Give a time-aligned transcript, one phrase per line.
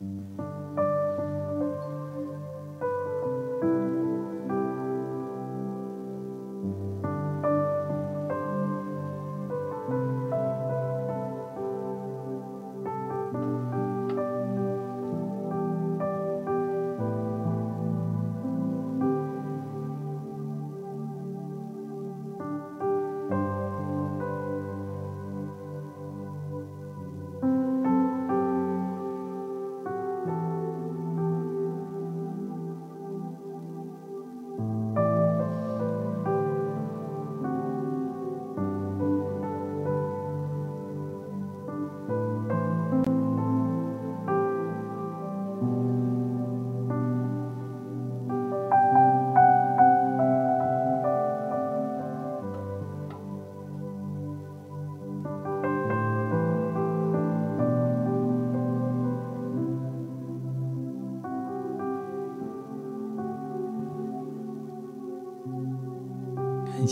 [0.00, 0.59] 感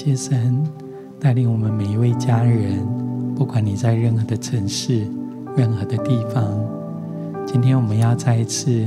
[0.09, 0.67] 谢神
[1.21, 2.83] 带领我们每一位家人，
[3.35, 5.07] 不管你在任何的城市、
[5.55, 6.59] 任何的地方，
[7.45, 8.87] 今天我们要再一次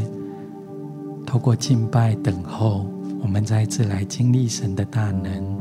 [1.23, 2.87] 透过敬拜、等候，
[3.21, 5.59] 我们再一次来经历神的大能。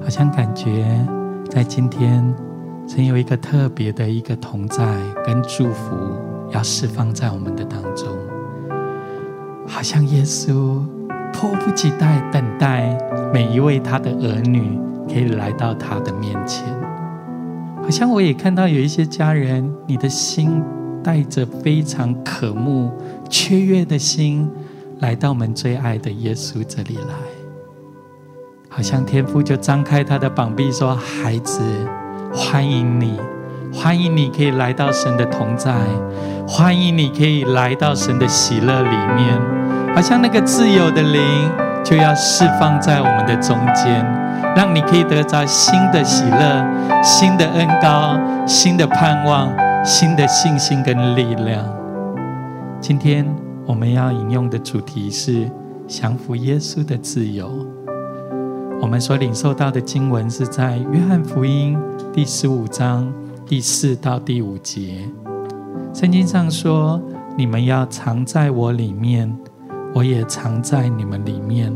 [0.00, 1.04] 好像感觉
[1.50, 2.22] 在今天，
[2.86, 4.84] 神有一个特别的一个同在
[5.24, 5.96] 跟祝福，
[6.52, 8.06] 要释放在我们的当中，
[9.66, 10.80] 好像耶稣。
[11.38, 12.96] 迫不及待等待
[13.30, 16.64] 每一位他的儿女可以来到他的面前，
[17.82, 20.62] 好像我也看到有一些家人，你的心
[21.04, 22.90] 带着非常渴慕、
[23.28, 24.50] 雀跃的心
[25.00, 27.14] 来到我们最爱的耶稣这里来，
[28.70, 31.60] 好像天父就张开他的膀臂说：“孩子，
[32.32, 33.20] 欢迎你，
[33.70, 35.74] 欢迎你可以来到神的同在，
[36.48, 39.38] 欢迎你可以来到神的喜乐里面。”
[39.96, 41.50] 好像那个自由的灵
[41.82, 44.04] 就要释放在我们的中间，
[44.54, 49.50] 让你可以得着新的喜乐、新的恩膏、新的盼望、
[49.82, 51.64] 新的信心跟力量。
[52.78, 53.26] 今天
[53.64, 55.50] 我们要引用的主题是
[55.88, 57.66] 降服耶稣的自由。
[58.82, 61.74] 我们所领受到的经文是在约翰福音
[62.12, 63.10] 第十五章
[63.46, 64.98] 第四到第五节。
[65.94, 67.00] 圣经上说
[67.34, 69.34] ：“你们要藏在我里面。”
[69.96, 71.72] 我也藏在你们里面。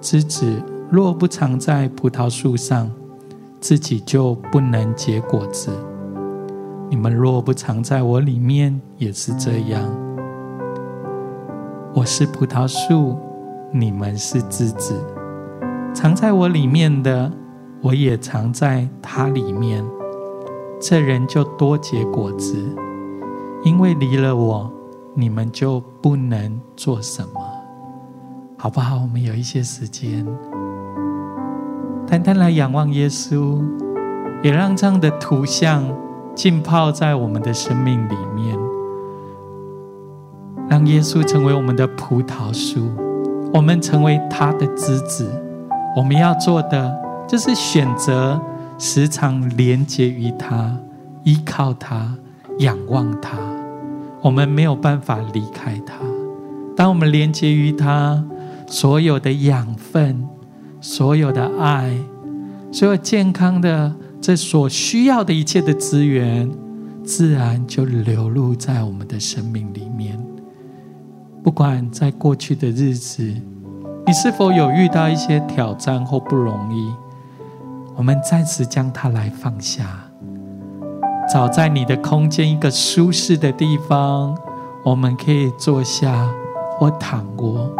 [0.00, 0.60] 枝子
[0.90, 2.90] 若不藏在葡萄树上，
[3.60, 5.70] 自己就不能结果子。
[6.90, 9.88] 你们若不藏在我里面，也是这样。
[11.94, 13.16] 我是葡萄树，
[13.70, 14.92] 你们是枝子。
[15.94, 17.30] 藏在我里面的，
[17.82, 19.84] 我也藏在他里面。
[20.80, 22.56] 这人就多结果子，
[23.62, 24.68] 因为离了我。
[25.14, 27.40] 你们就不能做什么，
[28.56, 28.96] 好不好？
[28.96, 30.26] 我们有一些时间，
[32.06, 33.62] 单单来仰望耶稣，
[34.42, 35.84] 也让这样的图像
[36.34, 38.58] 浸泡在我们的生命里面，
[40.68, 42.90] 让耶稣成为我们的葡萄树，
[43.52, 45.30] 我们成为他的枝子。
[45.94, 46.90] 我们要做的
[47.28, 48.40] 就是选择
[48.78, 50.74] 时常连接于他，
[51.22, 52.16] 依靠他，
[52.60, 53.36] 仰望他。
[54.22, 55.96] 我们没有办法离开他。
[56.76, 58.24] 当我们连接于他，
[58.66, 60.26] 所有的养分、
[60.80, 61.94] 所有的爱、
[62.70, 66.50] 所有健康的这所需要的一切的资源，
[67.04, 70.18] 自然就流露在我们的生命里面。
[71.42, 73.22] 不管在过去的日子，
[74.06, 76.92] 你是否有遇到一些挑战或不容易，
[77.96, 80.11] 我们暂时将它来放下。
[81.32, 84.36] 找在你的空间一个舒适的地方，
[84.84, 86.28] 我们可以坐下
[86.78, 87.70] 或躺卧，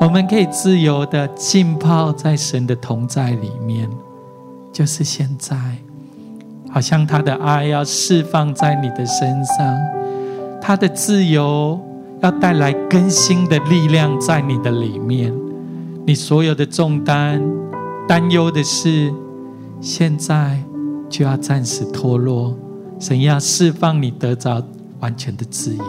[0.00, 3.86] 我们可以自由的浸泡在神的同在里面。
[4.72, 5.54] 就是现在，
[6.70, 9.78] 好像他的爱要释放在你的身上，
[10.62, 11.78] 他的自由
[12.22, 15.30] 要带来更新的力量在你的里面。
[16.06, 17.42] 你所有的重担、
[18.08, 19.12] 担忧的事，
[19.82, 20.62] 现在
[21.10, 22.54] 就要暂时脱落。
[22.98, 24.62] 神要释放你，得着
[25.00, 25.84] 完全的自由，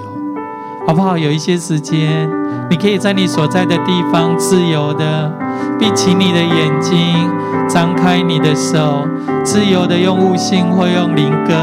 [0.86, 1.18] 好不好？
[1.18, 2.30] 有一些时间，
[2.70, 5.32] 你可以在你所在的地方自由的
[5.80, 7.30] 闭起你的眼睛，
[7.70, 9.08] 张开你的手，
[9.44, 11.54] 自由的用悟性或用灵歌。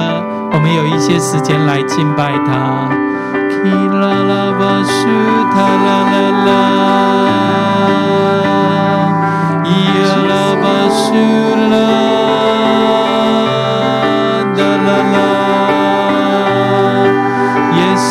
[0.52, 2.88] 我们有一些时间来敬拜他。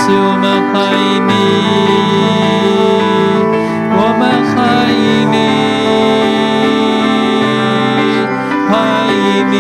[0.06, 1.32] 是我们欢迎你，
[3.96, 4.22] 我们
[4.52, 4.60] 欢
[4.92, 5.36] 迎你，
[8.68, 8.76] 欢
[9.08, 9.56] 迎你，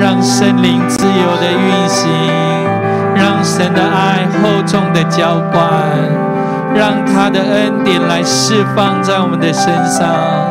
[0.00, 2.10] 让圣灵自由地运行，
[3.14, 6.35] 让神的爱厚重地浇灌。
[6.76, 10.45] 让他的恩典来释放在我们的身上。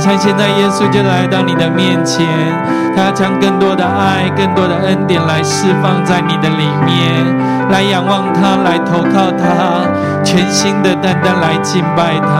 [0.00, 2.26] 像现在耶稣就来到你的面前，
[2.96, 9.84] 他将更多的爱、更多的恩典来释放在你的里面，来仰望他，来投靠他，
[10.24, 12.30] 全新的单单来敬拜他。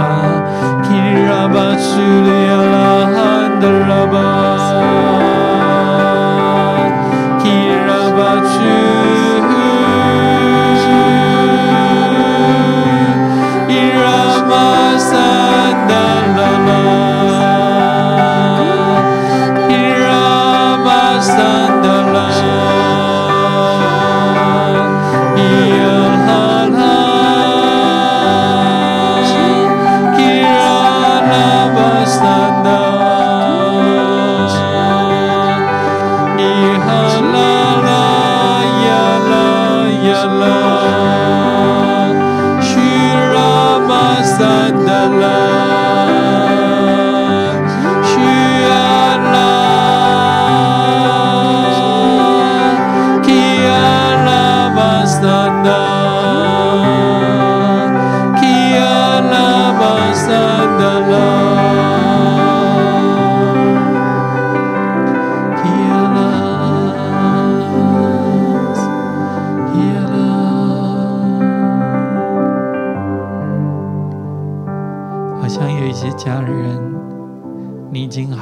[45.21, 45.60] love.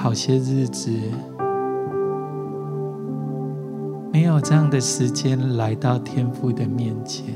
[0.08, 0.90] 好些日子
[4.10, 7.34] 没有这样的时间来到天父的面前，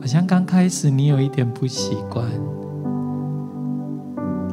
[0.00, 2.26] 好像刚开始你有一点不习惯，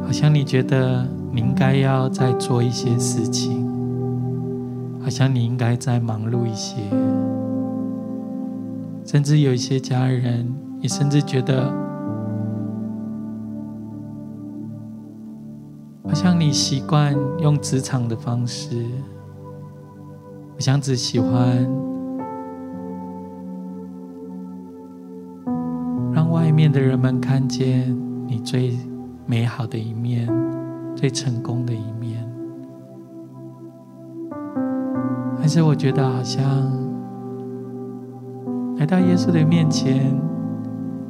[0.05, 3.67] 好像你觉得你应该要再做一些事情，
[5.01, 6.75] 好像你应该再忙碌一些，
[9.03, 10.47] 甚至有一些家人，
[10.79, 11.88] 你甚至觉得。
[16.49, 18.83] 你习惯用职场的方式，
[20.55, 21.63] 我想只喜欢
[26.11, 27.95] 让外面的人们看见
[28.27, 28.75] 你最
[29.27, 30.27] 美好的一面、
[30.95, 32.27] 最成功的一面。
[35.37, 36.43] 但是我觉得好像
[38.77, 40.19] 来到耶稣的面前，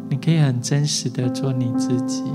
[0.10, 2.26] 你可以很真实的做你自己。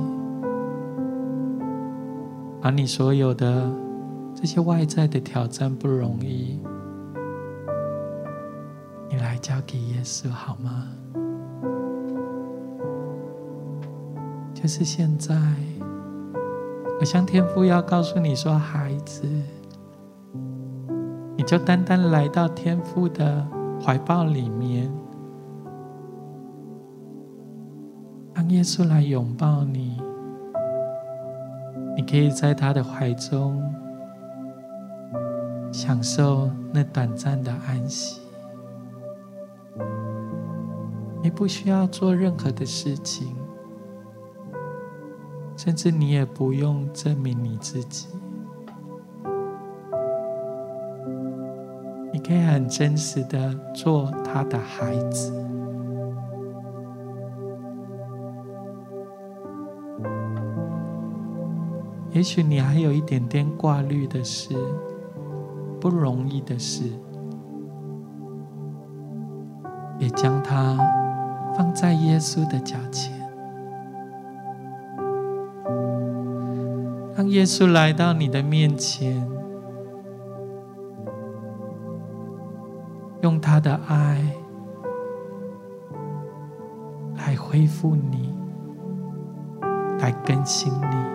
[2.65, 3.71] 把你所有的
[4.35, 6.59] 这些外在的挑战不容易，
[9.07, 10.89] 你来交给耶稣好吗？
[14.55, 15.39] 就是现在，
[16.99, 19.29] 我向天父要告诉你说，孩子，
[21.37, 23.47] 你就单单来到天父的
[23.79, 24.91] 怀抱里面，
[28.33, 30.03] 让耶稣来拥抱你。
[31.97, 33.63] 你可以在他的怀中
[35.73, 38.21] 享受那短暂的安息。
[41.23, 43.35] 你不需要做任何的事情，
[45.57, 48.09] 甚至你也不用证明你自己。
[52.13, 55.44] 你可以很真实的做他的孩子。
[62.15, 64.55] 也许你还有一点点挂虑的事，
[65.81, 66.85] 不容易的事，
[69.99, 70.79] 也将它
[71.57, 73.13] 放在耶稣的脚前，
[77.17, 79.29] 让耶稣来到你的面前，
[83.23, 84.25] 用他的爱
[87.17, 88.33] 来恢复你，
[89.99, 91.14] 来更新你。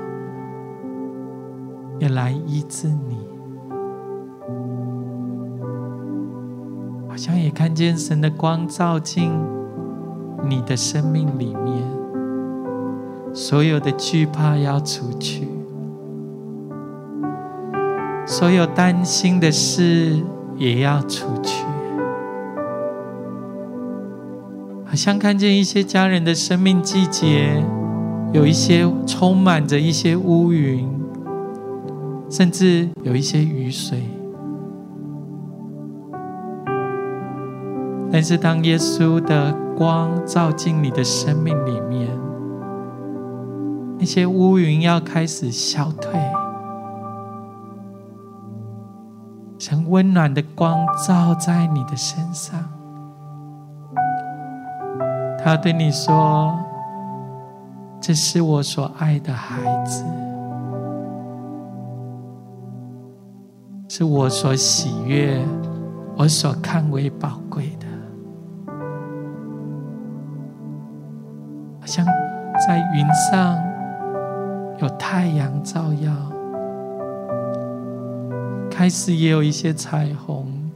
[2.09, 3.17] 来医治你，
[7.07, 9.31] 好像也看见神的光照进
[10.47, 11.83] 你的生命里面，
[13.33, 15.47] 所有的惧怕要除去，
[18.25, 20.23] 所有担心的事
[20.57, 21.65] 也要除去，
[24.85, 27.63] 好像看见一些家人的生命季节，
[28.33, 30.98] 有一些充满着一些乌云。
[32.29, 34.03] 甚至有一些雨水，
[38.11, 42.07] 但是当耶稣的光照进你的生命里面，
[43.97, 46.11] 那些乌云要开始消退，
[49.57, 52.63] 成温暖的光照在你的身上，
[55.43, 56.55] 他对你说
[57.99, 60.05] ：“这是我所爱的孩子。”
[63.91, 65.43] 是我所喜悦、
[66.15, 67.87] 我所看为宝贵的，
[71.79, 72.05] 好像
[72.67, 73.57] 在云上
[74.77, 76.13] 有太阳照耀，
[78.69, 80.69] 开始也有一些彩虹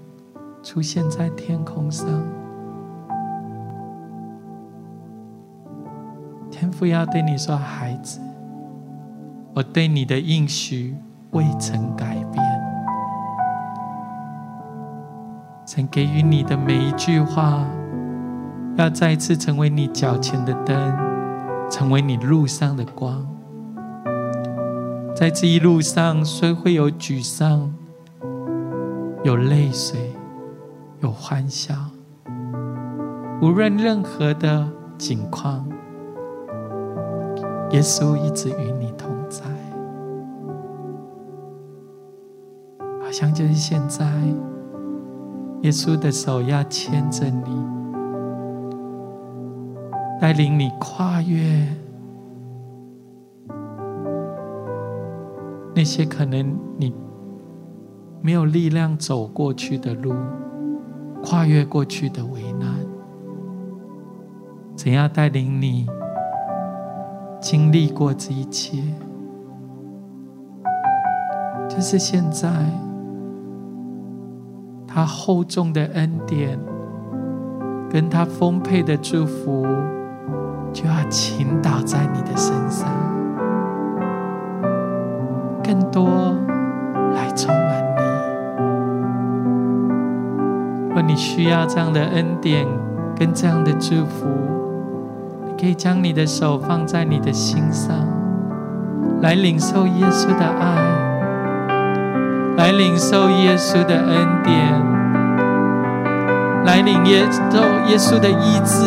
[0.63, 2.07] 出现在天空上。
[6.49, 8.19] 天父要对你说：“孩子，
[9.53, 10.95] 我对你的应许
[11.29, 12.42] 未曾改变。”
[15.75, 17.65] 曾给予你的每一句话，
[18.75, 20.77] 要再次成为你脚前的灯，
[21.67, 23.25] 成为你路上的光。
[25.15, 27.73] 在这一路上，虽会有沮丧，
[29.23, 30.13] 有泪水，
[30.99, 31.73] 有欢笑，
[33.41, 35.67] 无论任何的境况，
[37.71, 39.41] 耶稣一直与你同在，
[43.01, 44.05] 好像就是现在。
[45.63, 47.65] 耶稣的手要牵着你，
[50.19, 51.65] 带领你跨越
[55.73, 56.93] 那些可能你
[58.21, 60.13] 没有力量走过去的路，
[61.23, 62.67] 跨越过去的危难，
[64.75, 65.87] 怎样带领你
[67.39, 68.83] 经历过这一切？
[71.69, 72.49] 就是现在。
[74.93, 76.59] 他厚重的恩典，
[77.89, 79.65] 跟他丰沛的祝福，
[80.71, 82.87] 就要倾倒在你的身上，
[85.63, 86.35] 更多
[87.15, 88.03] 来充满你。
[90.93, 92.67] 若你需要这样的恩典
[93.15, 94.27] 跟这样的祝福，
[95.47, 97.95] 你可以将你的手放在你的心上，
[99.23, 100.75] 来领受耶稣的爱，
[102.57, 104.82] 来领受耶稣的恩典，
[106.65, 108.83] 来领耶稣耶稣的医治，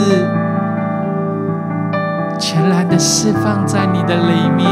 [2.39, 4.67] 全然的释放在你的里面。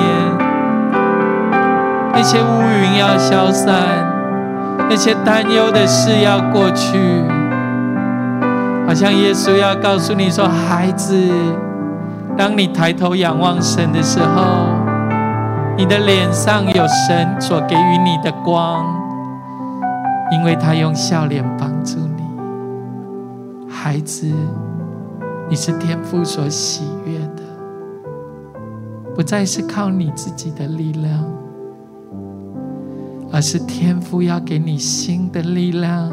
[2.13, 3.75] 那些乌云要消散，
[4.89, 6.97] 那些担忧的事要过去，
[8.87, 11.31] 好像耶稣要告诉你说：“孩子。”
[12.37, 14.43] 当你抬头仰望神的时候，
[15.77, 18.85] 你的脸上有神所给予你的光，
[20.33, 22.14] 因为他用笑脸帮助你。
[23.95, 24.27] 孩子，
[25.49, 27.45] 你是天父所喜悦的，
[29.15, 31.25] 不再是靠你自己的力量，
[33.33, 36.11] 而是天父要给你新的力量、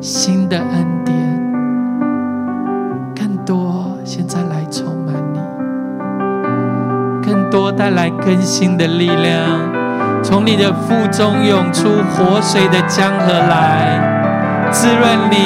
[0.00, 1.14] 新的恩典，
[3.14, 5.38] 更多现在来充满你。
[7.22, 15.36] 更多带来更新的力量，从你的腹中涌出活水的江河来，滋润你，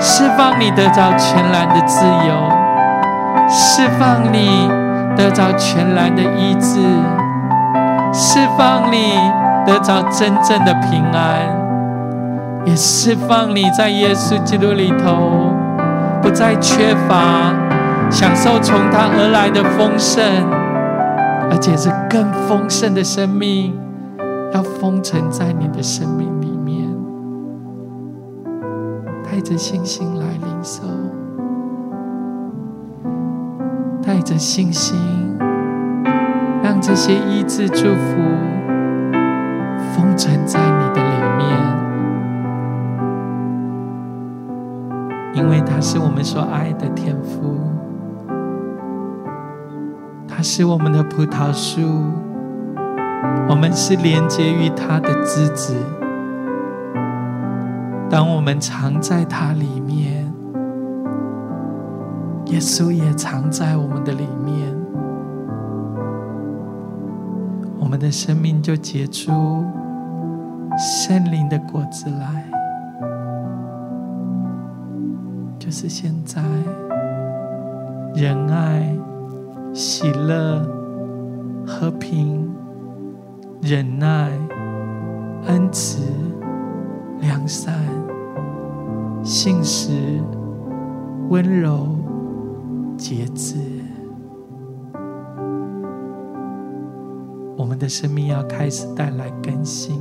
[0.00, 4.70] 释放你得着全然的自由，释放你
[5.16, 6.80] 得着全然的医治，
[8.12, 9.14] 释放你
[9.66, 11.40] 得着真正的平安，
[12.64, 15.52] 也释放你在耶稣基督里头
[16.22, 17.52] 不再缺乏，
[18.10, 20.22] 享受从他而来的丰盛。
[21.50, 23.74] 而且是更丰盛的生命，
[24.52, 26.47] 要封存在你的生命里，
[29.38, 30.82] 带着信心来领受，
[34.02, 34.98] 带着信心，
[36.60, 38.16] 让这些医治祝福
[39.94, 41.56] 封存在你的里面，
[45.34, 47.60] 因为他是我们所爱的天父。
[50.26, 51.80] 他是我们的葡萄树，
[53.48, 55.76] 我们是连接于他的枝子。
[58.10, 60.32] 当我们藏在他里面，
[62.46, 64.74] 耶稣也藏在我们的里面，
[67.78, 69.30] 我们的生命就结出
[70.78, 72.44] 圣灵的果子来。
[75.58, 76.42] 就是现在，
[78.14, 78.96] 仁爱。
[79.74, 80.66] 喜乐、
[81.64, 82.50] 和平、
[83.60, 84.30] 忍耐、
[85.46, 86.02] 恩慈、
[87.20, 87.74] 良善、
[89.22, 90.22] 信实、
[91.28, 91.96] 温柔、
[92.96, 93.56] 节制，
[97.56, 100.00] 我们的生命要开始带来更新。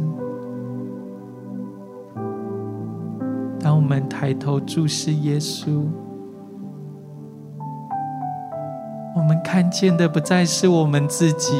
[3.59, 5.83] 当我们抬头注视耶稣。
[9.15, 11.51] 我们看见的不再是我们自己，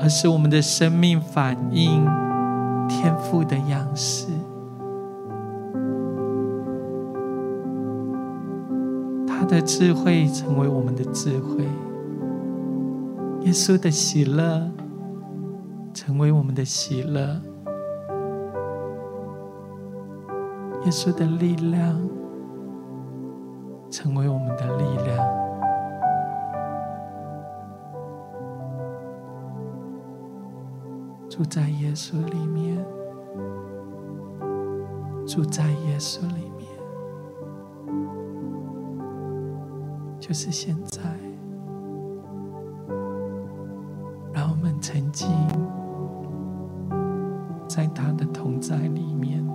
[0.00, 2.04] 而是我们的生命反映
[2.88, 4.26] 天父的样式。
[9.54, 11.62] 的智慧成为我们的智慧，
[13.42, 14.68] 耶稣的喜乐
[15.92, 17.40] 成为我们的喜乐，
[20.84, 21.96] 耶稣的力量
[23.88, 25.24] 成为我们的力量。
[31.28, 32.84] 住在耶稣里面，
[35.24, 36.43] 住在耶稣里
[40.26, 41.02] 就是现在。
[44.32, 45.28] 让我们沉浸
[47.68, 49.46] 在他的同在里面，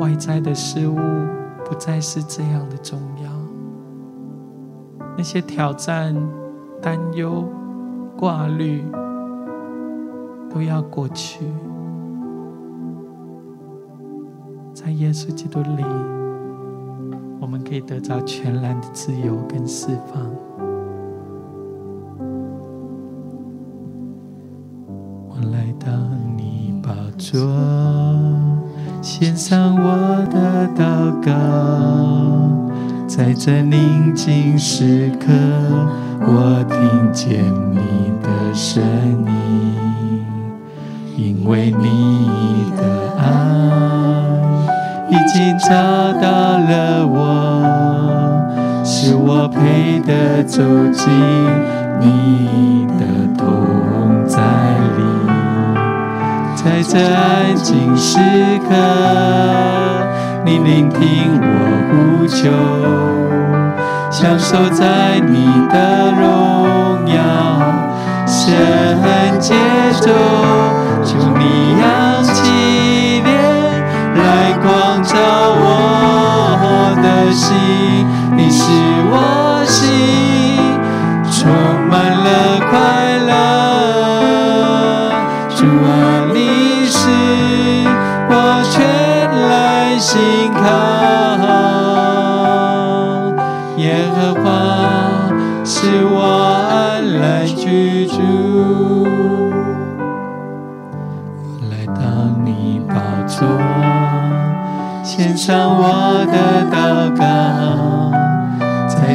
[0.00, 0.96] 外在的事物
[1.64, 3.30] 不再是这样的重要，
[5.16, 6.12] 那些挑战。
[6.82, 7.46] 担忧、
[8.16, 8.82] 挂虑
[10.48, 11.44] 都要过去，
[15.10, 15.84] 耶稣基督里，
[17.40, 20.22] 我们可以得到全然的自由跟释放。
[25.28, 25.90] 我来到
[26.36, 27.40] 你宝座，
[29.02, 31.32] 献上我的祷告，
[33.08, 35.26] 在这宁静时刻。
[36.22, 37.42] 我听见
[37.72, 38.80] 你的声
[39.26, 40.24] 音，
[41.16, 43.69] 因为你的爱
[45.42, 45.68] 经找
[46.20, 47.16] 到了我，
[48.84, 51.08] 是我配得走进
[51.98, 53.06] 你的
[53.38, 54.36] 同在
[54.98, 55.00] 里。
[56.54, 58.18] 在这安静时
[58.68, 58.76] 刻，
[60.44, 61.46] 你聆听我
[61.88, 62.50] 呼求。
[64.10, 67.16] 享受在你的荣耀
[68.26, 68.38] 圣
[69.40, 69.54] 洁
[70.02, 70.12] 中，
[71.02, 72.19] 求你扬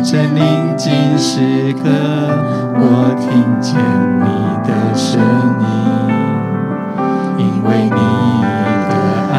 [0.05, 1.89] 在宁静时刻，
[2.77, 3.73] 我听见
[4.21, 4.25] 你
[4.63, 5.19] 的声
[5.59, 5.65] 音，
[7.39, 7.89] 因为你
[8.87, 8.93] 的
[9.33, 9.35] 爱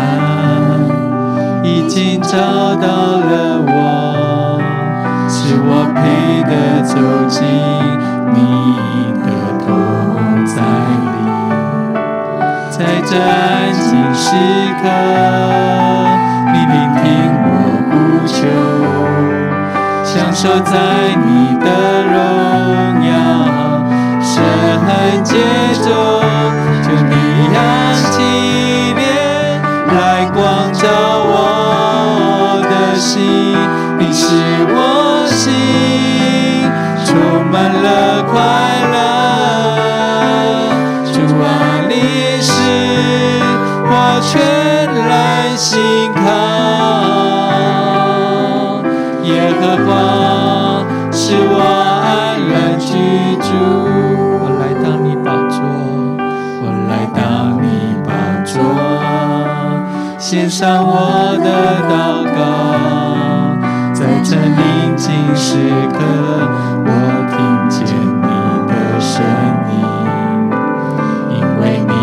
[1.63, 2.37] 已经找
[2.75, 3.71] 到了我。
[5.29, 6.53] 是我配得
[6.83, 6.99] 走
[7.29, 7.47] 进
[8.35, 8.37] 你
[9.23, 9.27] 的
[9.65, 9.65] 同
[10.45, 10.57] 在
[11.07, 11.09] 里，
[12.71, 12.77] 在
[13.07, 14.27] 这安静时
[14.83, 14.85] 刻，
[20.37, 21.67] 守在你的
[22.13, 22.21] 荣
[23.09, 23.11] 耀，
[24.23, 24.35] 圣
[25.25, 25.33] 洁
[25.83, 25.89] 中，
[26.83, 27.15] 求你
[27.55, 27.57] 扬
[28.13, 28.15] 起
[28.93, 29.01] 脸
[29.97, 29.99] 来
[30.35, 30.85] 光照
[31.25, 33.57] 我的心，
[33.99, 34.27] 你是
[34.75, 35.25] 我。
[35.27, 35.51] 心
[37.07, 37.17] 充
[37.51, 38.35] 满了快
[38.93, 38.95] 乐，
[41.15, 41.47] 主啊，
[41.89, 41.95] 你
[42.43, 42.53] 是
[43.89, 44.33] 我全
[45.09, 45.81] 然信
[60.59, 62.41] 上我的祷告，
[63.93, 64.97] 在这宁。
[64.97, 65.59] 静时
[65.93, 65.99] 刻，
[66.87, 66.91] 我
[67.29, 67.37] 听
[67.69, 68.29] 见你
[68.67, 69.13] 的声
[69.71, 69.77] 音，
[71.29, 71.95] 因为你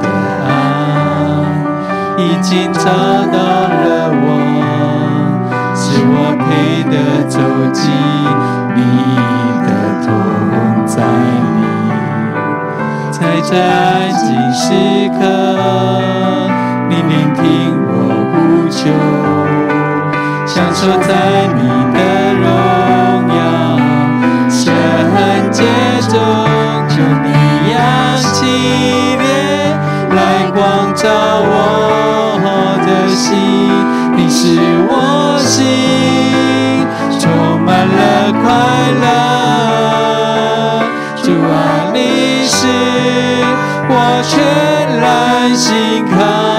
[0.00, 0.04] 的
[0.46, 0.48] 爱
[2.16, 3.84] 已经找到了
[4.24, 4.24] 我，
[5.76, 6.48] 是我配
[6.88, 6.94] 得
[7.28, 7.36] 走
[7.74, 7.84] 进
[8.74, 8.80] 你
[9.66, 9.68] 的
[10.06, 10.08] 同
[10.86, 10.94] 在
[11.52, 11.60] 里。
[13.12, 14.64] 在这安静时
[15.20, 15.20] 刻，
[17.88, 17.90] 我
[18.32, 18.36] 无
[18.68, 18.78] 求
[20.46, 21.10] 享受在
[21.54, 21.60] 你
[21.92, 21.98] 的
[22.40, 22.44] 荣
[23.34, 23.40] 耀
[24.50, 24.62] 圣
[25.52, 25.62] 洁
[26.08, 26.14] 中
[26.88, 27.26] 求你
[27.70, 27.74] 扬
[28.32, 28.36] 起
[29.16, 29.24] 脸
[30.14, 30.18] 来
[30.54, 31.04] 光照
[31.42, 31.54] 我
[32.84, 33.24] 的心
[34.16, 34.40] 你是
[34.88, 34.92] 我
[35.44, 35.54] 心
[37.18, 37.24] 充
[37.60, 38.44] 满了快
[39.02, 39.04] 乐
[41.22, 41.54] 主啊
[41.92, 41.98] 你
[42.46, 42.66] 是
[43.88, 43.92] 我
[44.24, 44.34] 全
[45.00, 46.55] 然心靠。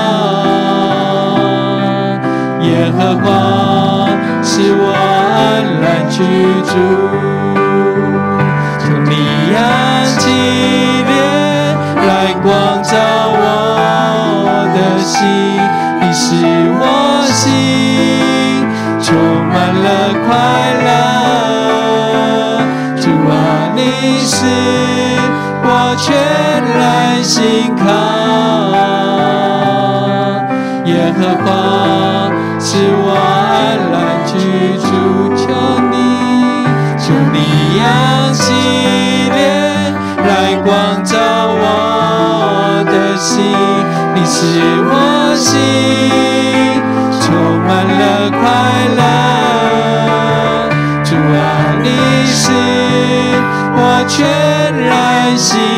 [2.78, 3.26] 耶和华
[4.44, 6.16] 使我安然居
[6.63, 6.72] 住。
[8.80, 9.12] 求你
[9.52, 9.56] 扬
[10.20, 10.24] 起
[11.08, 11.12] 脸
[12.08, 12.10] 来
[12.44, 12.46] 光
[12.84, 12.94] 照
[13.34, 13.42] 我
[14.76, 14.78] 的。
[15.00, 15.18] 心，
[16.00, 16.26] 你使
[16.80, 16.84] 我
[17.32, 17.42] 心
[19.02, 19.08] 充
[19.48, 19.86] 满了
[20.28, 20.30] 快
[20.86, 20.88] 乐。
[23.02, 23.34] 主啊，
[23.76, 23.80] 你
[24.20, 24.36] 是
[25.63, 26.06] 我全
[26.78, 26.80] 然
[27.24, 27.36] 心
[27.76, 28.07] 靠。
[43.28, 43.44] 心。
[44.16, 44.38] 你是
[44.90, 45.52] 我心
[47.22, 47.26] 充
[47.68, 48.40] 满了快
[48.98, 49.00] 乐，
[51.04, 51.38] 主啊，
[51.84, 51.86] 你
[52.26, 52.42] 是
[53.76, 54.16] 我全
[54.82, 54.90] 然
[55.38, 55.77] 心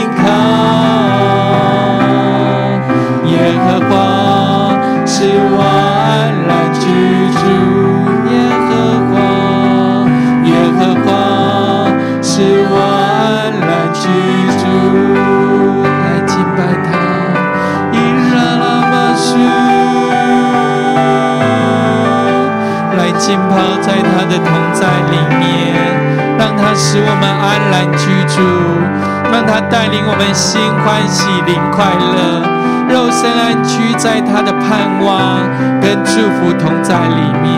[29.50, 32.46] 他带领我们心欢喜灵快乐，
[32.88, 35.42] 肉身安居在他的盼望
[35.82, 37.50] 跟祝福同在里面。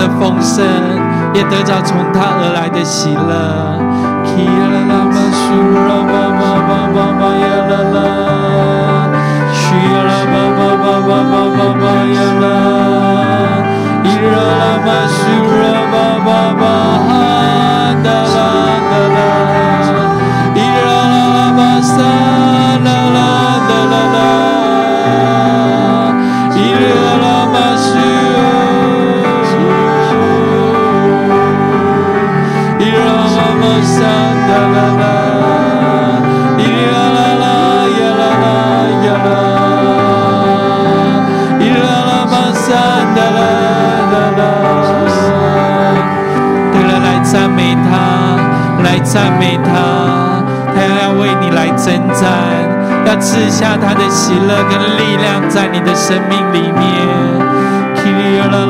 [0.00, 0.64] 的丰盛
[1.34, 3.60] 也得着从他而来的喜乐。
[49.12, 52.30] 赞美他，他要为你来征战
[53.04, 56.80] 要赐下他的喜乐跟力量在你的生命里面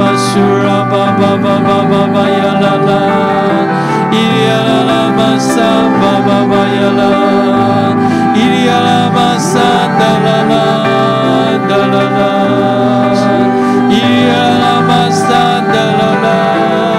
[15.71, 16.94] da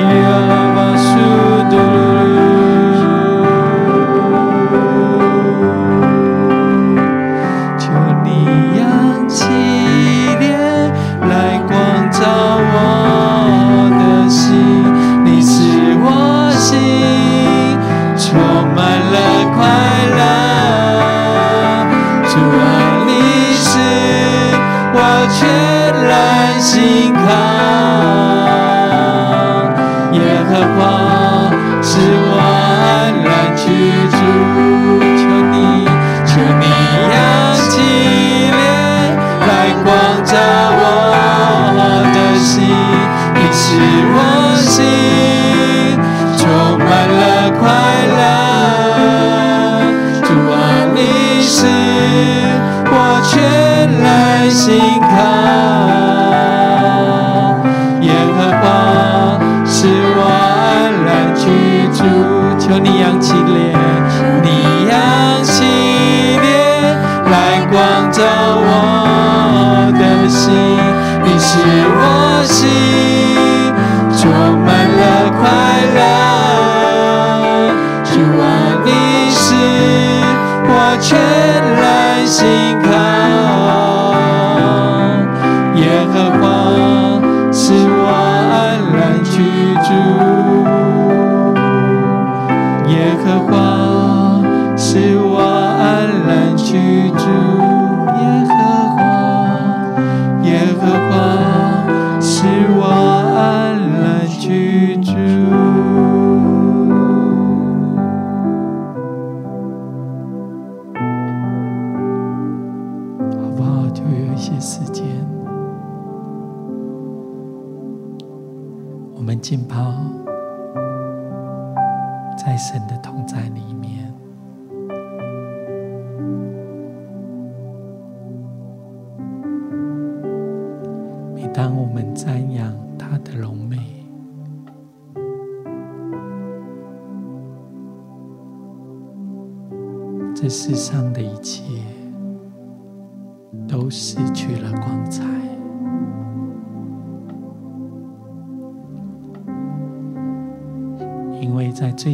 [0.00, 0.39] Here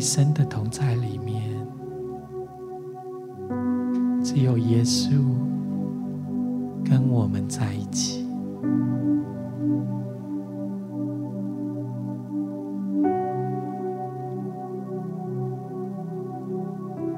[0.06, 1.42] 为在最深的同在里面，
[4.22, 5.10] 只有耶稣
[6.84, 8.24] 跟我们在一起。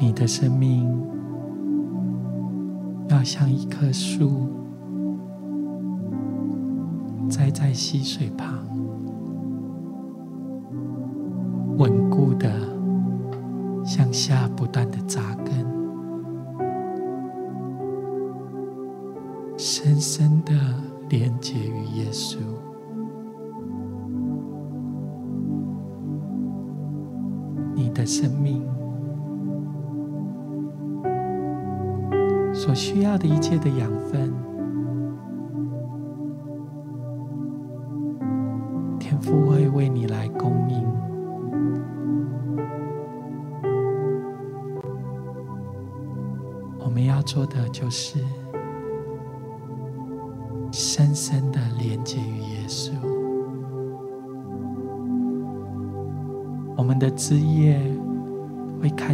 [0.01, 0.89] 你的生命
[3.09, 4.49] 要像一棵树，
[7.29, 8.67] 栽在溪水旁，
[14.59, 15.65] 不断的扎根，
[19.57, 20.53] 深深的
[21.09, 22.39] 连接于耶稣。
[27.73, 28.67] 你的生命。
[32.53, 34.28] 所需要的一切的养分，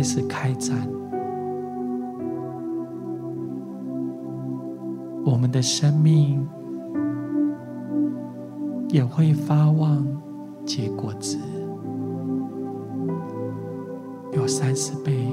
[0.05, 0.77] 始开展。
[5.25, 6.47] 我们的生命
[8.90, 10.07] 也会发旺
[10.67, 11.38] 结果子，
[14.33, 15.27] 有三十倍，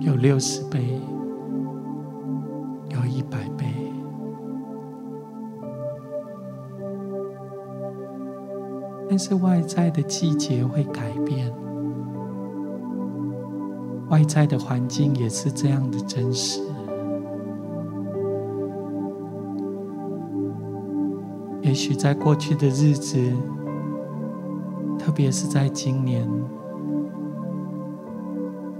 [0.00, 1.00] 有六十倍，
[2.90, 3.66] 有一百倍。
[9.08, 11.52] 但是外在的季节会改变，
[14.12, 16.60] 外在的环境也是这样的真实。
[21.62, 23.18] 也许在过去的日子，
[24.98, 26.28] 特别是在今年，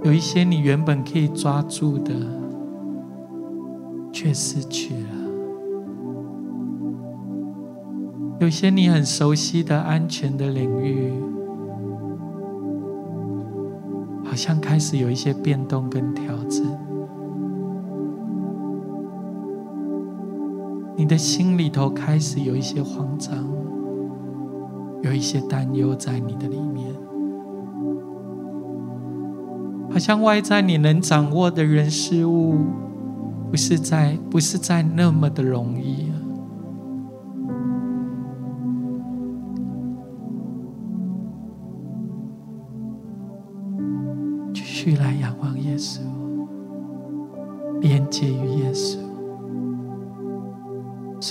[0.03, 2.13] 有一些你原本可以抓住的，
[4.13, 5.09] 却失去了；
[8.39, 11.11] 有些你很熟悉的安全的领域，
[14.33, 16.67] 好像开始有一些变动跟调整。
[20.97, 23.47] 你的心里头开始有一些慌张，
[25.03, 26.95] 有一些担忧在你的里面，
[29.91, 32.55] 好像外在你能掌握的人事物，
[33.51, 36.11] 不是在不是在那么的容易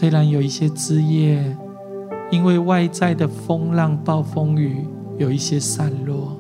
[0.01, 1.55] 虽然有一些枝叶，
[2.31, 4.83] 因为外在的风浪、暴风雨
[5.19, 6.39] 有一些散落；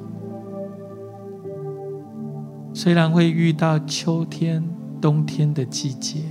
[2.73, 4.67] 虽然会遇到秋天、
[4.99, 6.21] 冬天的季节，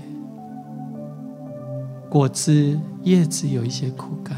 [2.09, 4.37] 果子、叶子有一些枯干，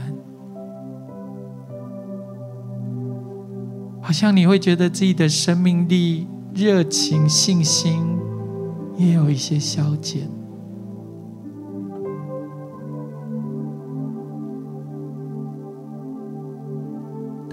[4.02, 8.04] 好像你会觉得自己的生命力、热情、信心
[8.98, 10.41] 也有一些消减。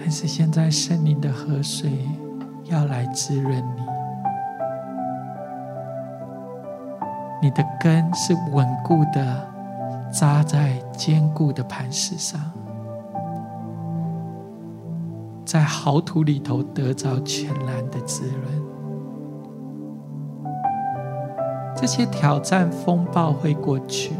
[0.09, 1.91] 但是现在，圣灵的河水
[2.63, 3.83] 要来滋润你，
[7.43, 9.47] 你的根是稳固的，
[10.11, 12.41] 扎在坚固的磐石上，
[15.45, 18.63] 在好土里头得着全然的滋润。
[21.75, 24.13] 这些挑战、风暴会过去。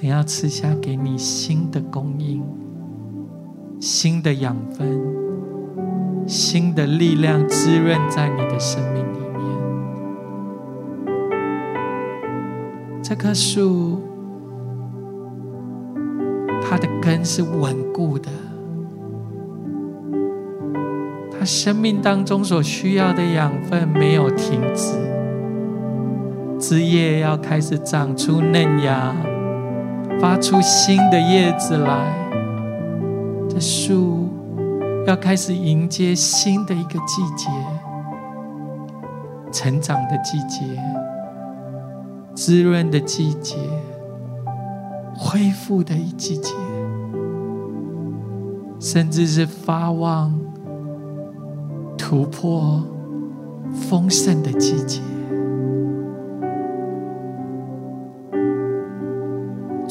[0.00, 2.40] 怎样赐下给你新的供应、
[3.80, 4.96] 新的养分、
[6.24, 9.42] 新的力量滋润在你的生命里面？
[13.02, 14.00] 这棵树，
[16.62, 18.30] 它的根是稳固的，
[21.36, 24.94] 它生命当中所需要的养分没有停止，
[26.56, 29.12] 枝叶要开始长出嫩芽。
[30.20, 32.12] 发出新的叶子来，
[33.48, 34.28] 这树
[35.06, 37.48] 要开始迎接新的一个季节，
[39.52, 40.64] 成长的季节，
[42.34, 43.56] 滋润的季节，
[45.16, 46.52] 恢复的一季节，
[48.80, 50.36] 甚至是发旺、
[51.96, 52.82] 突破、
[53.72, 55.00] 丰盛的季节。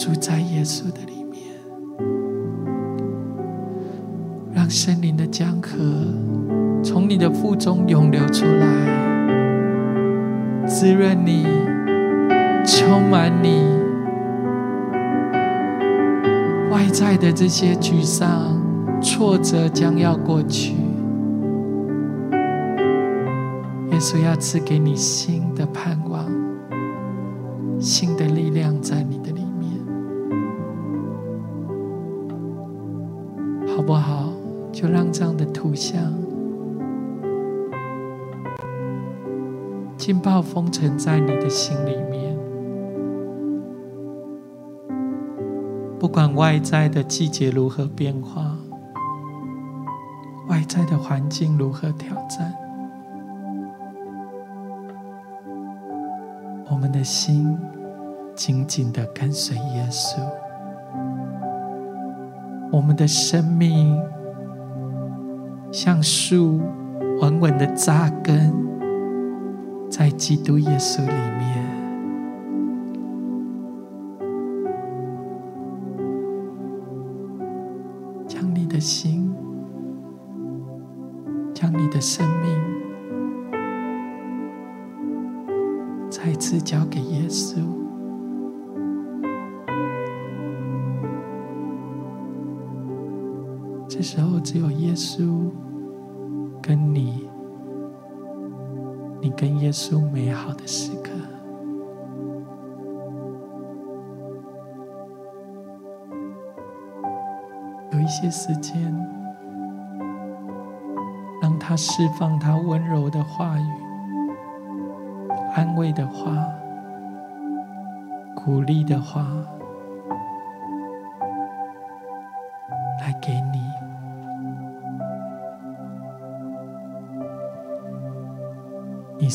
[0.08, 1.42] 住在耶稣的里面，
[4.54, 5.78] 让圣灵的江河
[6.82, 8.66] 从你的腹中涌流出来，
[10.66, 11.46] 滋润你，
[12.66, 13.66] 充满你。
[16.72, 18.58] 外在的这些沮丧、
[19.02, 20.74] 挫折将要过去，
[23.92, 26.26] 耶稣要赐给你新的盼望、
[27.78, 29.04] 新的力量在
[35.78, 36.12] 像
[39.96, 42.36] 浸泡封存在你的心里面。
[46.00, 48.58] 不管外在的季节如何变化，
[50.48, 52.54] 外在的环境如何挑战，
[56.70, 57.58] 我们的心
[58.36, 60.20] 紧紧的跟随耶稣。
[62.72, 64.00] 我们的生命
[65.72, 66.60] 像树，
[67.22, 68.54] 稳稳的扎根
[69.90, 71.57] 在基督耶稣里面，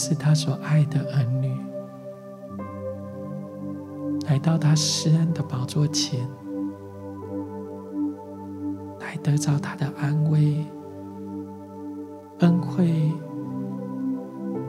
[0.04, 1.56] 是他所爱的儿女，
[4.26, 6.18] 来到他施恩的宝座前，
[8.98, 10.66] 来得着他的安慰、
[12.40, 13.12] 恩惠，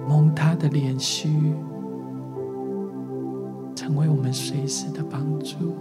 [0.07, 1.27] 蒙他的怜恤，
[3.75, 5.75] 成为我们随时的帮助。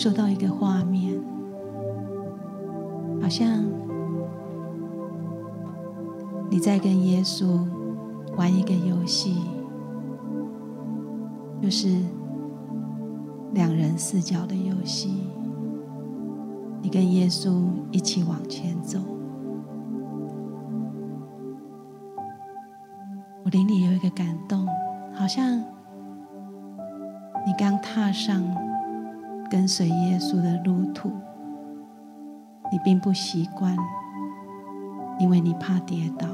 [0.00, 1.20] 收到一个画面，
[3.20, 3.64] 好像
[6.48, 7.66] 你在跟耶稣
[8.36, 9.38] 玩一个游戏，
[11.60, 11.88] 就是
[13.54, 15.24] 两人四角的游戏。
[16.80, 19.00] 你跟耶稣一起往前走，
[29.68, 31.10] 随耶稣的路途，
[32.72, 33.76] 你并不习惯，
[35.20, 36.26] 因为你怕跌倒。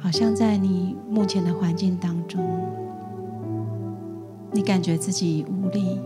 [0.00, 2.42] 好像在你目前的环境当中，
[4.52, 6.00] 你感觉自己无力。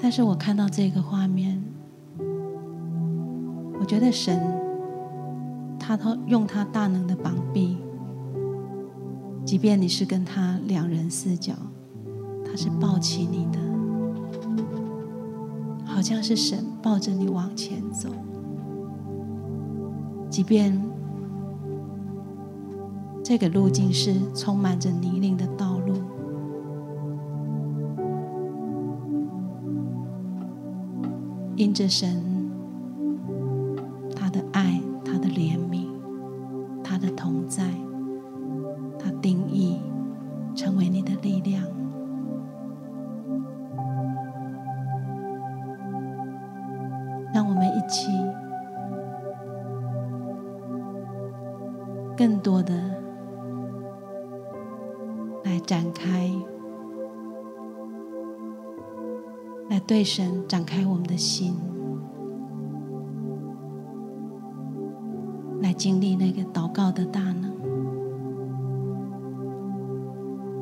[0.00, 1.62] 但是我看到这个画面，
[3.78, 4.40] 我觉得神，
[5.78, 7.76] 他他用他大能的膀臂。
[9.48, 11.54] 即便你是跟他两人四脚，
[12.44, 13.58] 他是抱起你的，
[15.86, 18.10] 好像是神抱着你往前走。
[20.28, 20.78] 即便
[23.24, 25.94] 这个路径是充满着泥泞的道路，
[31.56, 32.22] 因着神
[34.14, 35.86] 他的爱、他的怜悯、
[36.84, 37.64] 他的同在。
[59.98, 61.56] 为神展开我们的心，
[65.60, 67.50] 来经历那个祷告的大能，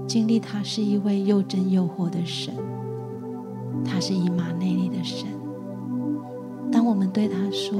[0.07, 2.55] 经历他是一位又真又活的神，
[3.85, 5.29] 他是以马内利的神。
[6.73, 7.79] 当我们对他说：“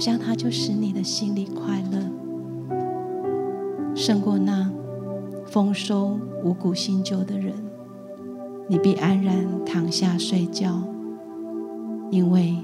[0.00, 1.98] 像它就使你的心里快乐，
[3.94, 4.72] 胜过那
[5.46, 7.52] 丰收五谷新旧的人。
[8.66, 10.82] 你必安然躺下睡觉，
[12.10, 12.56] 因为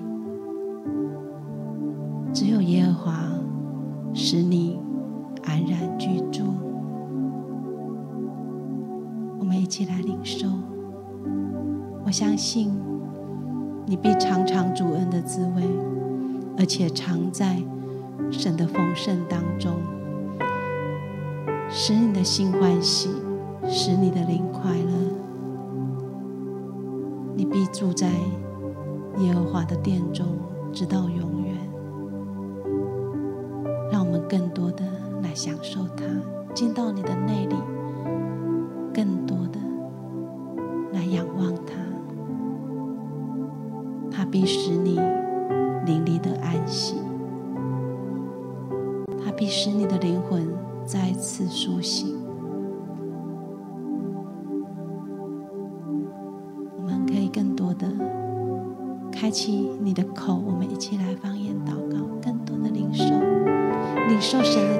[49.37, 50.49] 必使你的灵魂
[50.87, 52.17] 再次苏醒。
[56.79, 57.87] 我们可以更多的
[59.13, 63.05] 开启你的口，我们一起来方言祷告，更多的领受。
[64.09, 64.76] 领受神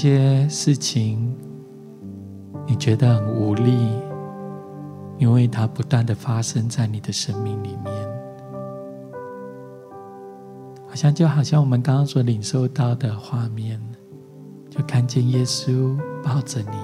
[0.00, 1.36] 些事情，
[2.64, 3.90] 你觉得很无力，
[5.18, 7.92] 因为它不断的发生在你的生命里面，
[10.86, 13.82] 好像就好像我们刚刚所领受到的画面，
[14.70, 16.78] 就看见耶稣抱着你，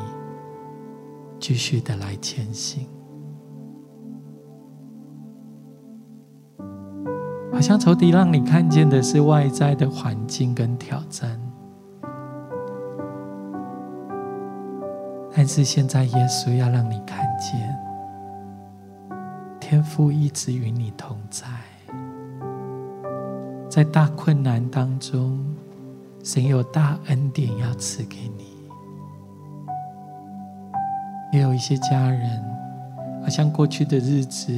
[1.39, 2.85] 继续的来前行，
[7.53, 11.41] 好像仇敌让你看见的是外在的环境跟挑战，
[15.45, 17.79] 但是现在耶稣要让你看见。
[19.61, 21.47] 天父一直与你同在，
[23.69, 25.39] 在大困难当中，
[26.23, 28.57] 神有大恩典要赐给你。
[31.31, 32.43] 也有一些家人，
[33.21, 34.51] 好像过去的日子，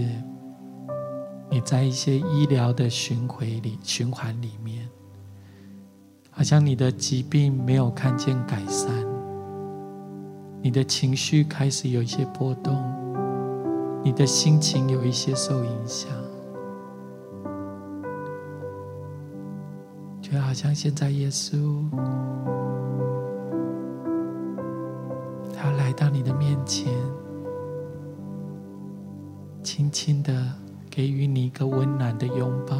[1.50, 4.88] 你在一些医疗的巡回里、循环里面，
[6.30, 8.88] 好像你的疾病没有看见改善，
[10.66, 12.74] 你的情绪开始有一些波动。
[14.02, 16.10] 你的心情有一些受影响，
[20.20, 21.84] 就好像现在耶稣，
[25.54, 26.92] 他来到你的面前，
[29.62, 30.52] 轻轻的
[30.90, 32.76] 给予你一个温暖的拥抱，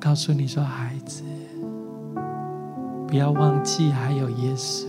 [0.00, 1.22] 告诉你说：“孩子，
[3.12, 4.88] 不要忘记还有耶稣。”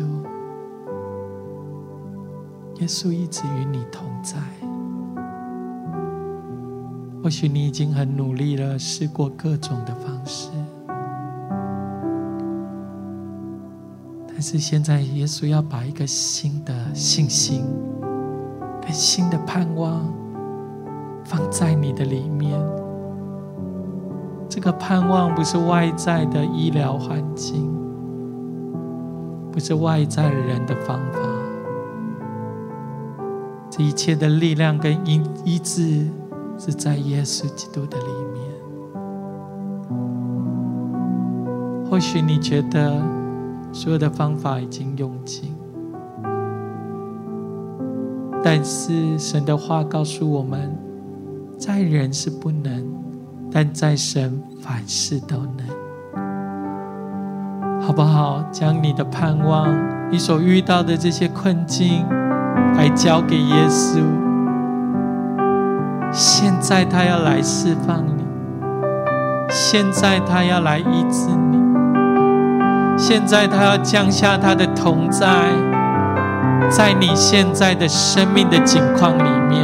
[2.80, 4.38] 耶稣一直与你同在。
[7.22, 10.52] 或许你已经很努力了，试过各种的方式，
[14.26, 17.66] 但是现在耶稣要把一个新的信心
[18.82, 20.02] 跟新的盼望
[21.26, 22.58] 放在你的里面。
[24.48, 27.70] 这个盼望不是外在的医疗环境，
[29.54, 31.20] 不是外在人的方法。
[33.70, 36.08] 这一切的力量跟医医治，
[36.58, 38.44] 是在耶稣基督的里面。
[41.90, 43.00] 或许你觉得
[43.72, 45.56] 所有的方法已经用尽，
[48.44, 50.76] 但是神的话告诉我们，
[51.58, 52.84] 在人是不能，
[53.52, 55.73] 但在神凡事都能。
[57.86, 58.44] 好不好？
[58.52, 59.68] 将你的盼望，
[60.10, 62.06] 你所遇到的这些困境。
[62.76, 64.00] 来交给耶稣。
[66.12, 68.26] 现在他要来释放你，
[69.50, 71.60] 现在他要来医治你，
[72.98, 75.52] 现在他要降下他的同在，
[76.70, 79.64] 在你现在的生命的境况里面，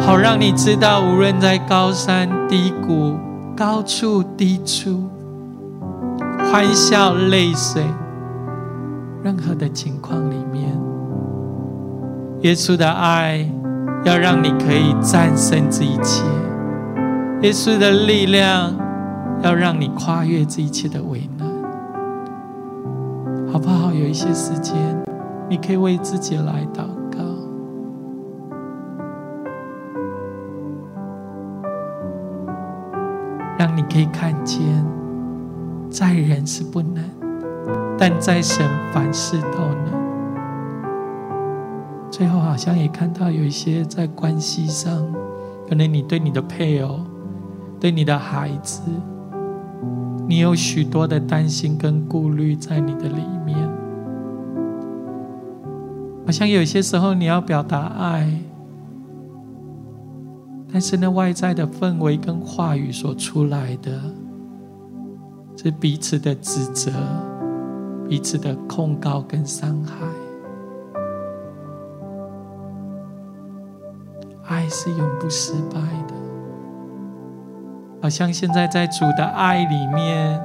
[0.00, 3.16] 好让你知道，无论在高山低谷、
[3.56, 5.08] 高处低处、
[6.54, 7.82] 欢笑泪水，
[9.24, 10.70] 任何的情况里面。
[12.42, 13.44] 耶稣的爱
[14.04, 16.22] 要让你可以战胜这一切，
[17.42, 18.72] 耶稣的力量
[19.42, 21.48] 要让你跨越这一切的危难，
[23.52, 23.92] 好不好？
[23.92, 24.76] 有一些时间，
[25.50, 27.18] 你可以为自己来祷告，
[33.58, 34.62] 让你可以看见，
[35.94, 37.04] 在人是不能，
[37.96, 39.94] 但在神凡事都能。
[42.10, 45.06] 最后好像也看到有一些在关系上，
[45.68, 46.98] 可能你对你的配偶、
[47.78, 48.82] 对你的孩子，
[50.26, 53.56] 你有许多的担心跟顾虑在你的里面。
[56.26, 58.32] 好像有些时候你要表达爱，
[60.72, 64.00] 但是那外在的氛围跟话语所出来的，
[65.64, 66.92] 是彼此的指责、
[68.06, 69.94] 彼此的控告跟伤害。
[74.46, 76.14] 爱是永不失败的，
[78.02, 80.38] 好像现在在主的爱里面，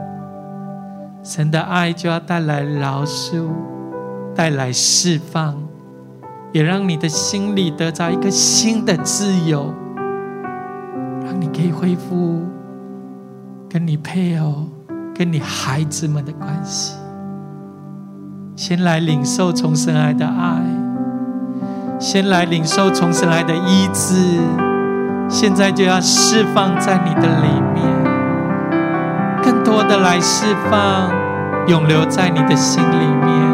[1.21, 3.49] 神的爱就要带来饶恕，
[4.33, 5.61] 带来释放，
[6.53, 9.73] 也让你的心里得到一个新的自由，
[11.25, 12.39] 让你可以恢复
[13.69, 14.69] 跟你配偶、
[15.19, 16.95] 跟你孩子们的关系。
[18.55, 20.61] 先来领受从神来的爱。
[21.99, 24.39] 先来领受从神来的医治，
[25.27, 27.83] 现在就要释放在你的里面，
[29.43, 31.11] 更多的来释放，
[31.67, 33.49] 永留在你的心里面。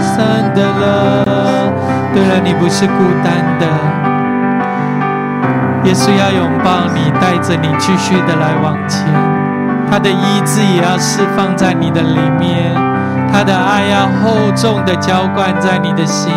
[0.00, 1.24] 散的了
[2.14, 2.92] 对了，你不是孤
[3.22, 3.66] 单的。
[5.84, 9.06] 耶稣要拥抱你，带着你继续的来往前。
[9.88, 12.74] 他的医治也要释放在你的里面，
[13.32, 16.32] 他的爱要厚重的浇灌在你的心，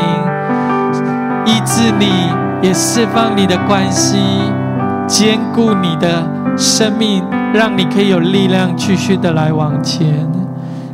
[1.45, 2.29] 医治你，
[2.61, 4.19] 也释放你的关系，
[5.07, 6.23] 坚固你的
[6.55, 10.38] 生命，让你可以有力量继续的来往前。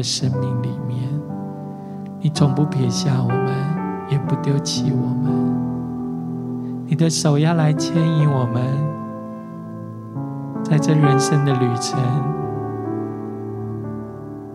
[0.00, 0.98] 的生命里面。
[2.20, 3.52] 你从不撇下我们，
[4.08, 5.30] 也不丢弃我们。
[6.86, 8.62] 你的手要来牵引我们，
[10.64, 12.00] 在这人生的旅程，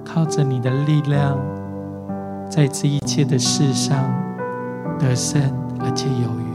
[0.04, 1.38] 靠着你的力量，
[2.50, 3.96] 在这一切的事上
[4.98, 5.40] 得胜，
[5.80, 6.46] 而且有余。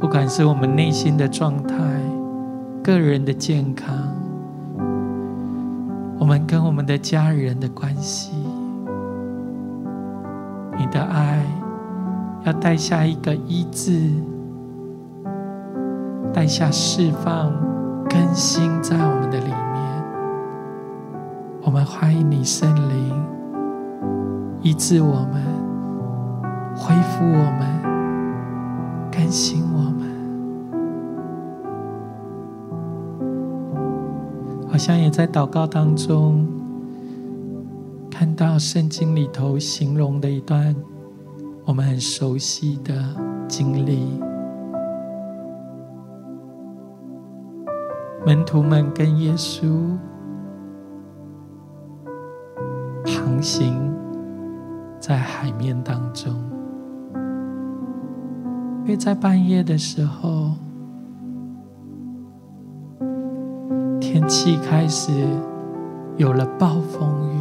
[0.00, 1.76] 不管是我们内心的状态、
[2.82, 3.96] 个人的健康，
[6.24, 8.32] 我们跟我们的家人的关系，
[10.78, 11.44] 你的爱
[12.44, 14.10] 要带下一个医治，
[16.32, 17.52] 带下释放、
[18.08, 19.54] 更新在我们的里面。
[21.60, 23.22] 我们欢迎你，圣灵，
[24.62, 25.44] 医治我们，
[26.74, 27.68] 恢复我们，
[29.12, 29.62] 更新
[34.74, 36.44] 好像也在祷告当中
[38.10, 40.74] 看到圣经里头形容的一段
[41.64, 42.92] 我们很熟悉的
[43.46, 44.20] 经历，
[48.26, 49.96] 门徒们跟耶稣
[53.06, 53.94] 航行
[54.98, 56.34] 在海面当中，
[58.82, 60.50] 因为在半夜的时候。
[64.14, 65.10] 天气开始
[66.16, 67.40] 有了暴风雨，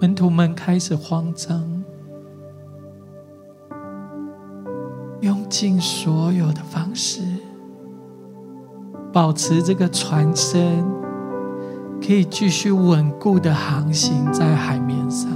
[0.00, 1.84] 门徒们开始慌张，
[5.20, 7.22] 用尽所有的方式
[9.12, 10.84] 保持这个船身
[12.04, 15.30] 可以继续稳固的航行在海面上，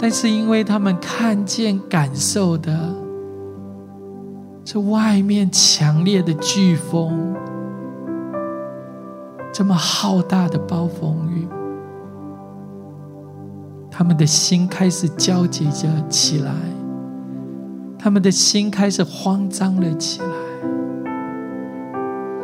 [0.00, 2.97] 但是因为他们看见、感受的。
[4.70, 7.34] 这外面强烈的飓风，
[9.50, 11.48] 这么浩大的暴风雨，
[13.90, 16.52] 他们的心开始焦急着起来，
[17.98, 20.28] 他们的心开始慌张了起来，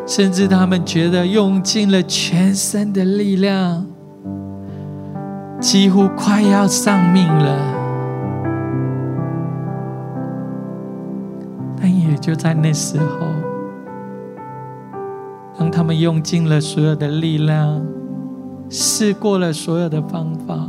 [0.07, 3.85] 甚至他们觉得用尽了全身的力量，
[5.61, 7.74] 几乎快要丧命了。
[12.25, 13.27] 就在那时候，
[15.59, 17.85] 当他们用尽了所有的力量，
[18.71, 20.67] 试过了所有的方法，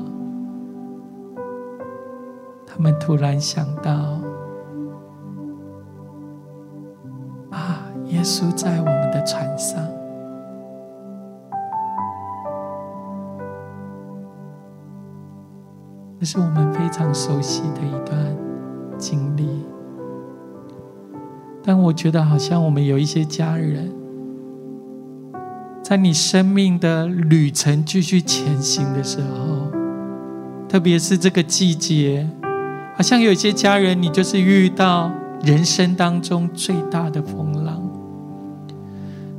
[2.68, 3.94] 他们突然想到：
[7.52, 9.82] 啊，耶稣在我们的船上。
[16.20, 18.18] 这是我们非常熟悉的一段
[18.98, 19.65] 经历。
[21.68, 23.92] 但我觉得，好像我们有一些家人，
[25.82, 29.72] 在你生命的旅程继续前行的时候，
[30.70, 32.30] 特别是这个季节，
[32.96, 35.12] 好像有一些家人，你就是遇到
[35.42, 37.82] 人生当中最大的风浪，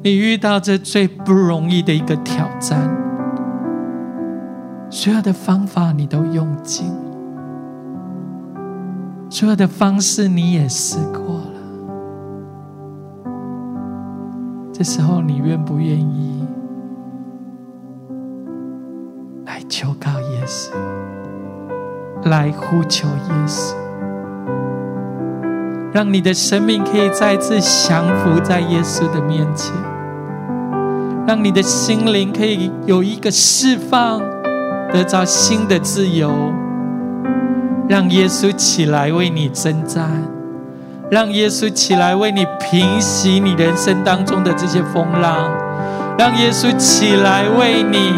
[0.03, 2.91] 你遇到这最不容易的一个挑战，
[4.91, 6.87] 所有的方法你都用尽，
[9.31, 11.36] 所有的方式你也试过。
[14.79, 16.47] 这时候，你愿不愿意
[19.47, 20.71] 来求告耶稣？
[22.29, 23.75] 来呼求耶稣，
[25.95, 29.73] 让你的生命可以再次降服在耶稣的面前，
[31.27, 34.21] 让你的心灵可以有一个释放，
[34.93, 36.31] 得到新的自由，
[37.89, 40.11] 让耶稣起来为你征战，
[41.11, 45.51] 让耶稣起来为你平息你人生当中的这些风浪，
[46.19, 48.13] 让耶稣起来为你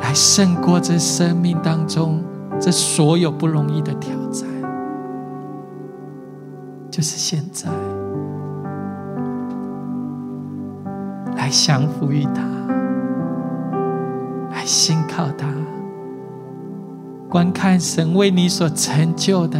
[0.00, 0.12] 来。
[0.14, 2.22] 胜过这生命当中
[2.60, 4.48] 这所有不容易的挑战，
[6.88, 7.68] 就是现在，
[11.36, 12.42] 来降服于他，
[14.52, 15.48] 来信靠他，
[17.28, 19.58] 观看神为你所成就的，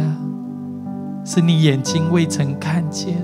[1.27, 3.15] 是你眼睛未曾看见，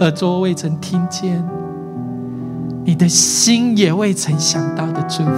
[0.00, 1.40] 耳朵未曾听见，
[2.84, 5.30] 你的心也未曾想到的祝福。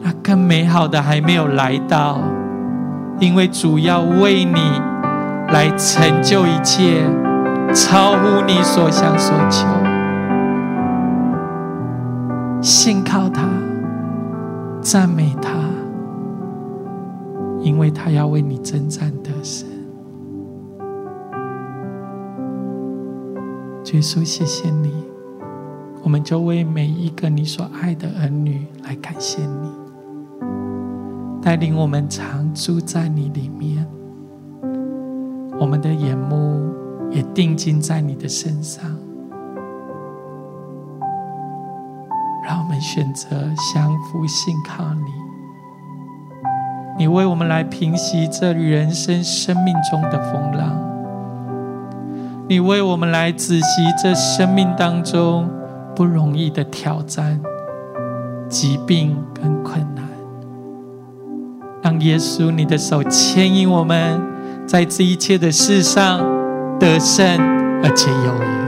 [0.00, 2.20] 那更美好的还没有来到，
[3.18, 4.80] 因为主要为你
[5.48, 7.02] 来成就一切，
[7.74, 9.66] 超乎你所想所求。
[12.62, 13.42] 信靠他，
[14.80, 15.50] 赞美他，
[17.64, 19.66] 因为他要为你征战得胜。
[23.94, 24.92] 耶稣，谢谢你，
[26.02, 29.72] 我们就为每一个你所爱的儿女来感谢你。
[31.40, 33.86] 带领我们常住在你里面，
[35.60, 36.74] 我们的眼目
[37.12, 38.84] 也定睛在你的身上，
[42.44, 43.28] 让我们选择
[43.72, 45.23] 降服信靠你。
[46.96, 50.78] 你为我们来平息这人生生命中的风浪，
[52.48, 55.50] 你为我们来止息这生命当中
[55.96, 57.40] 不容易的挑战、
[58.48, 60.04] 疾病跟困难。
[61.82, 64.22] 让耶稣，你的手牵引我们，
[64.64, 66.20] 在这一切的事上
[66.78, 67.26] 得胜
[67.82, 68.64] 而且有余。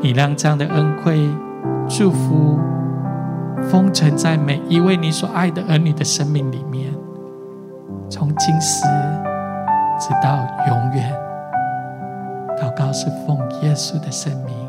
[0.00, 1.28] 你让这样的恩惠、
[1.88, 2.58] 祝福
[3.70, 6.87] 封存在每一位你所爱的儿女的生命里面，
[8.10, 8.84] 从今时
[10.00, 11.28] 直到永远。
[12.60, 14.67] 祷告是奉耶稣的圣名，